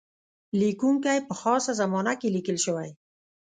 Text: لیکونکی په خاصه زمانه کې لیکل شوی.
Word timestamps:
لیکونکی 0.59 1.17
په 1.27 1.33
خاصه 1.41 1.71
زمانه 1.81 2.13
کې 2.19 2.33
لیکل 2.35 2.57
شوی. 2.65 2.89